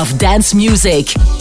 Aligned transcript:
Of 0.00 0.16
dance 0.16 0.54
music. 0.54 1.39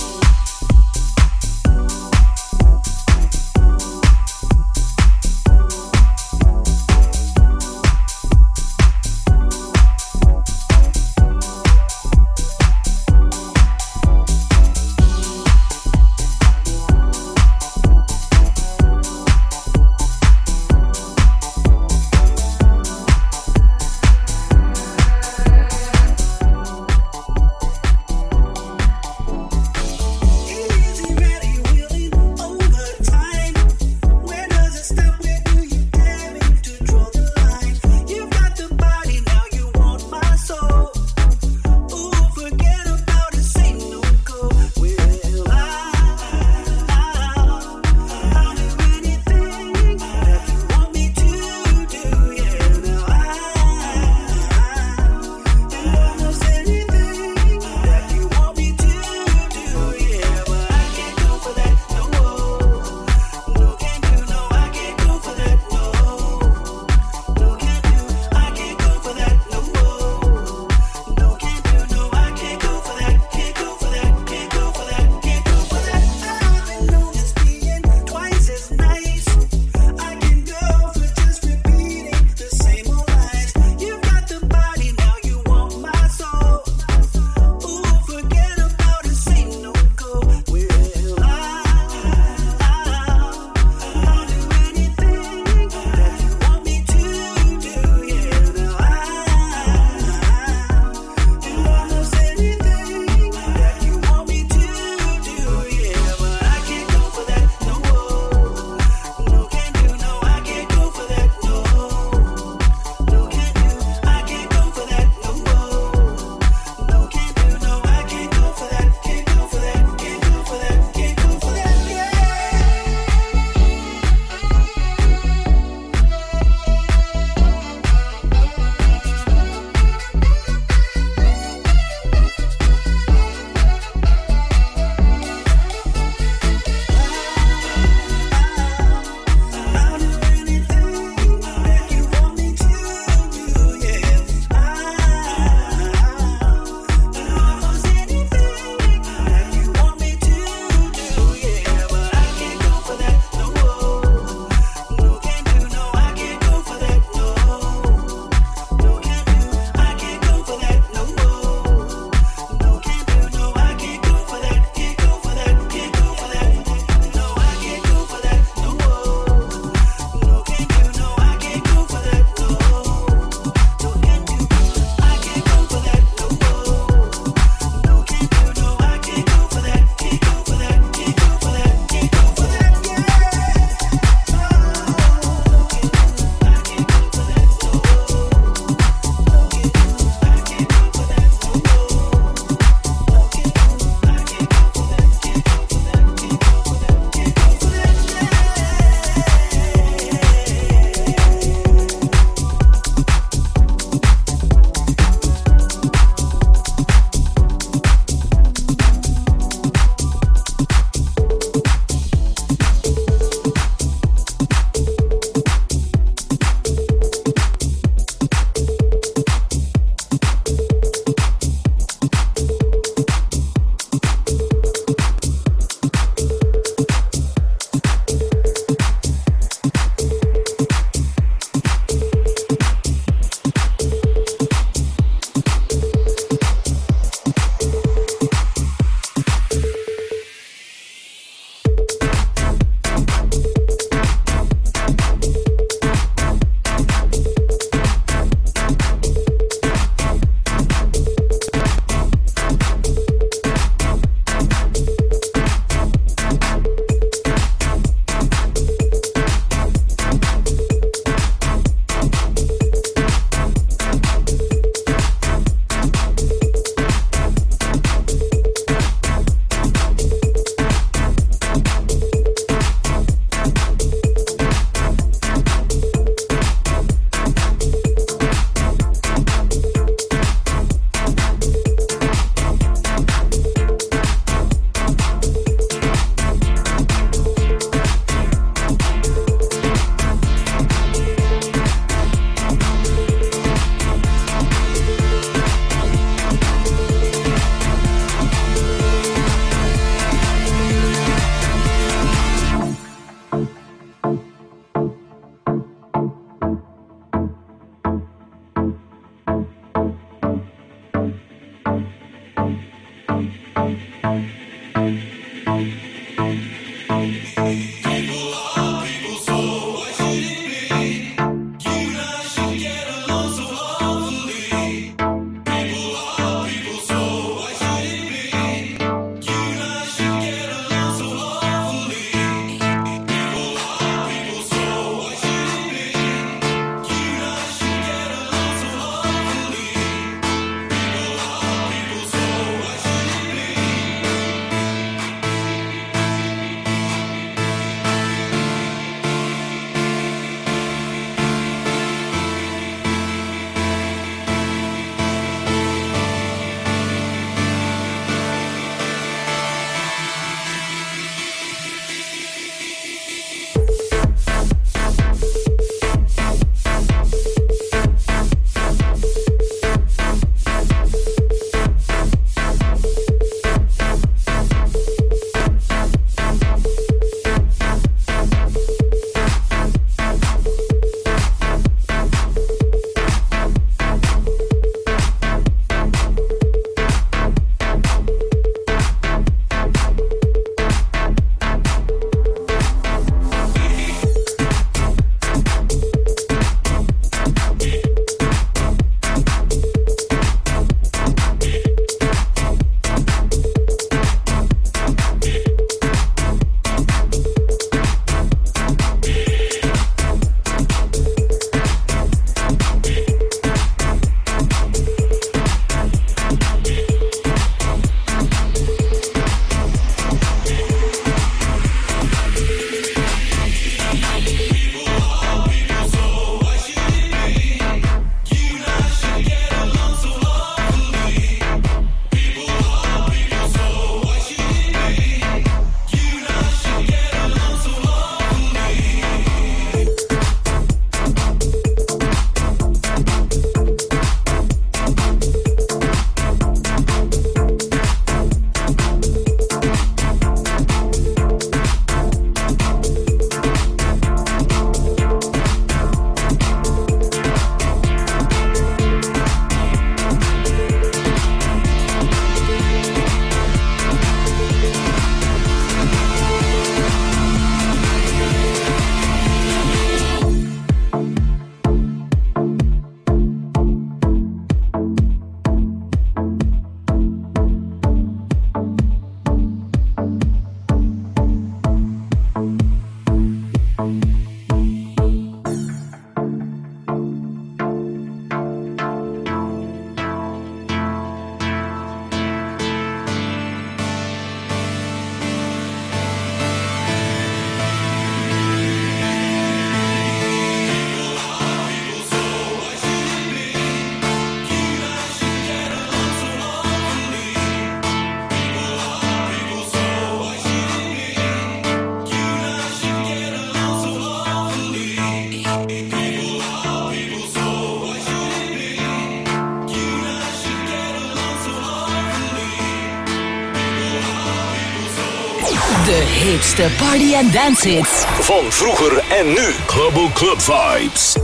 Hipste 526.60 526.84
party- 526.84 527.14
en 527.14 527.32
dance 527.32 527.70
hits. 527.70 528.04
Van 528.20 528.52
vroeger 528.52 529.04
en 529.10 529.28
nu. 529.28 529.54
Global 529.68 530.10
Club 530.14 530.42
Vibes. 530.42 531.16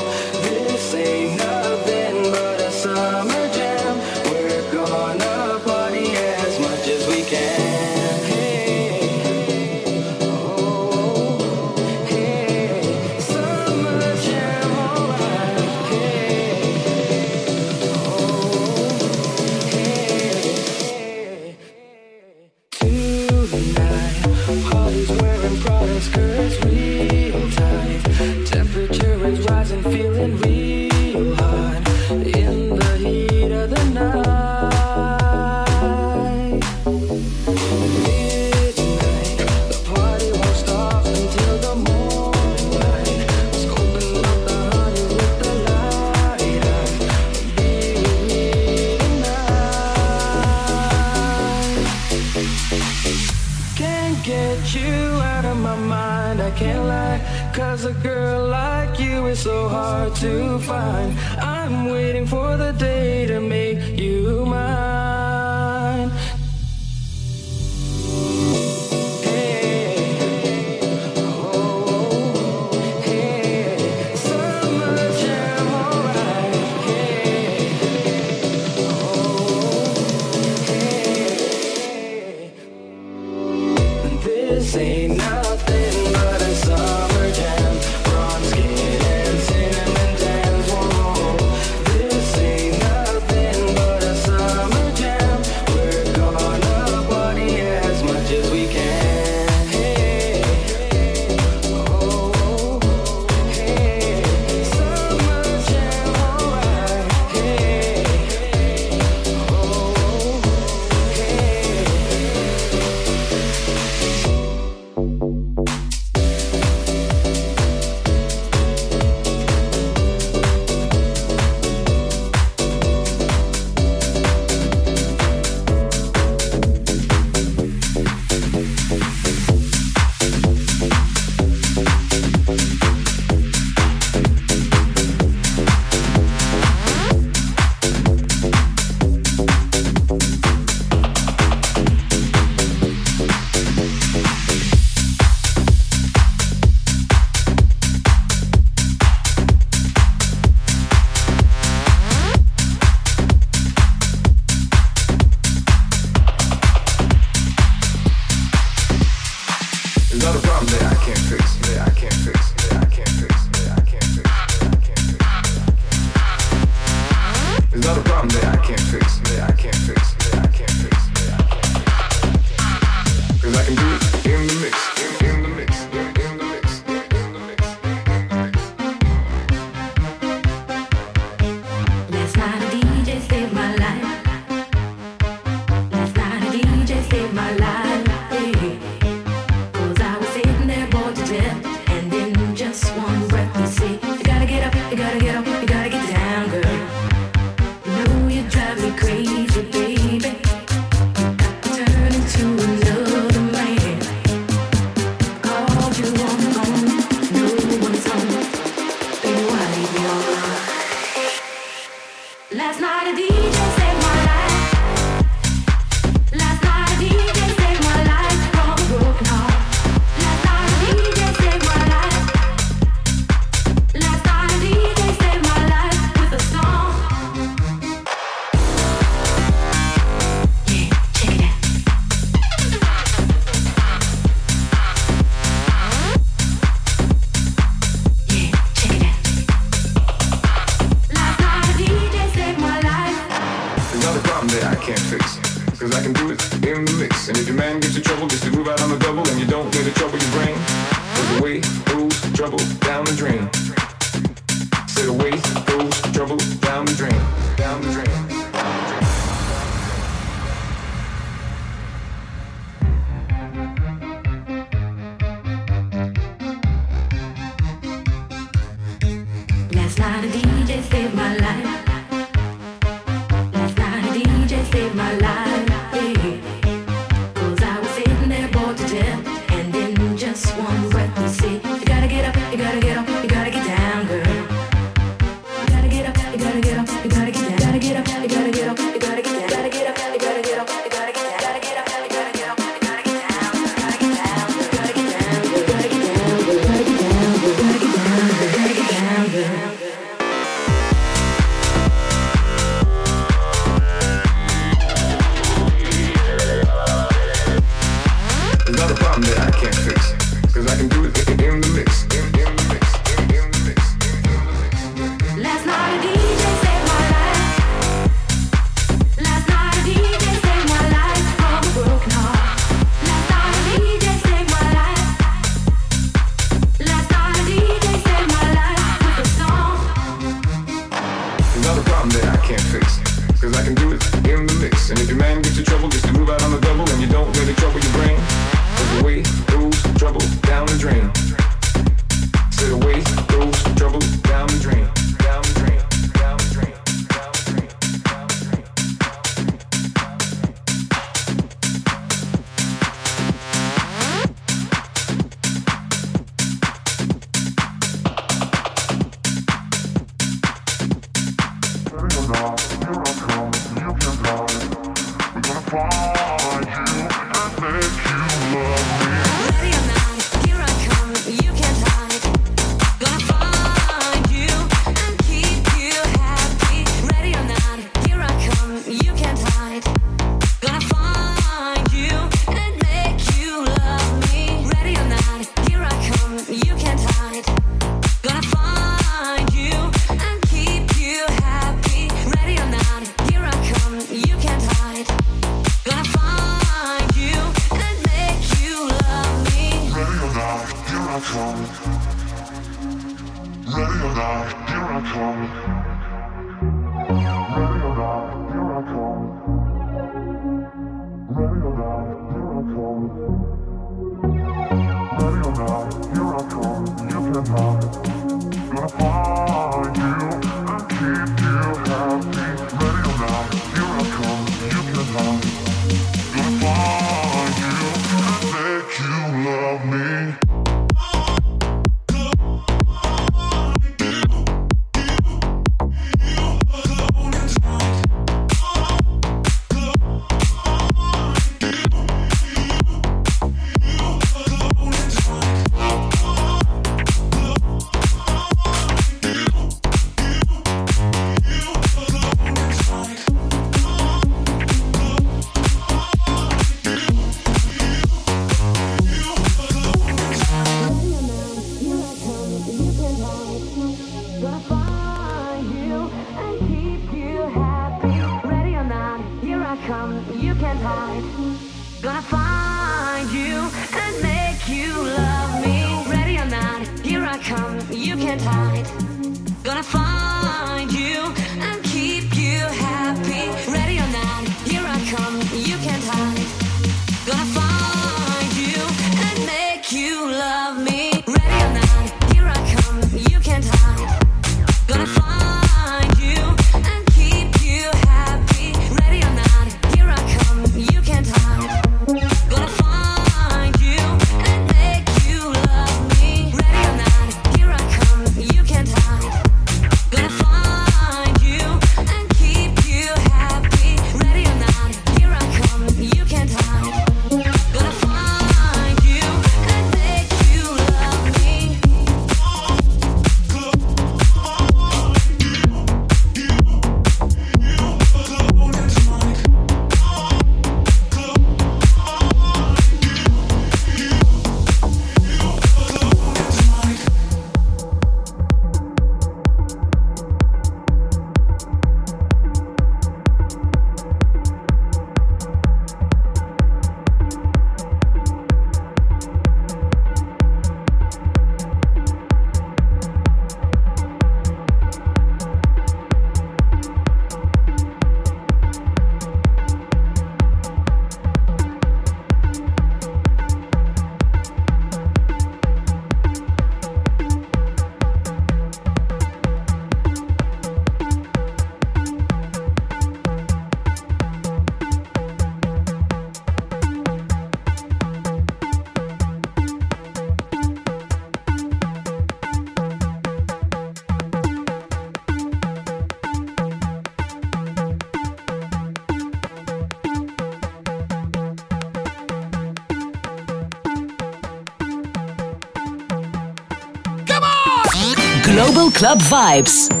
Club 599.01 599.19
Vibes. 599.31 600.00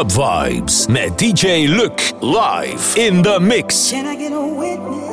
Club 0.00 0.12
Vibes 0.12 0.88
met 0.88 1.18
DJ 1.18 1.68
Luc 1.68 2.00
live 2.22 2.96
in 2.96 3.20
the 3.20 3.38
mix. 3.38 3.90
Can 3.90 4.06
I 4.06 4.16
get 4.16 4.32
a 4.32 4.40
witness? 4.40 5.09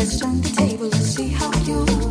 legs 0.00 0.22
on 0.22 0.40
the 0.40 0.48
table 0.48 0.84
and 0.86 0.94
see 0.94 1.28
how 1.28 1.52
you 1.66 2.09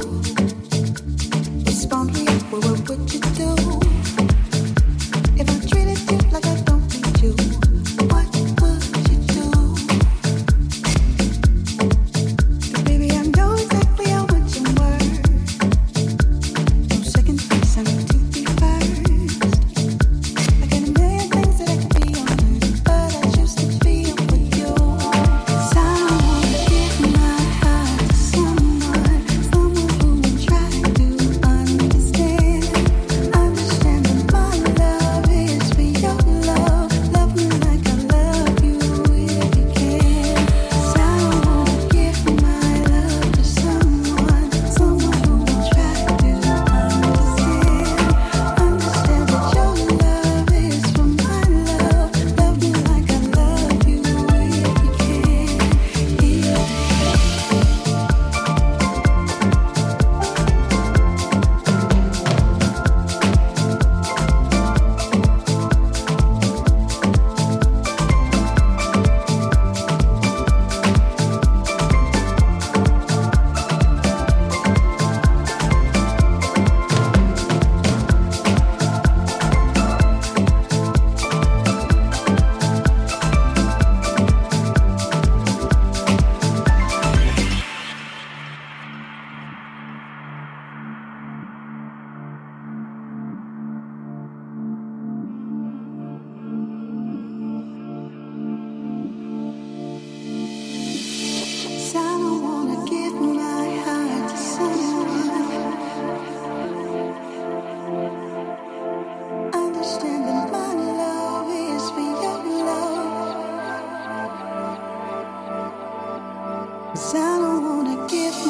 Cause 116.99 117.15
I 117.15 117.39
don't 117.39 117.63
wanna 117.63 118.07
give 118.09 118.48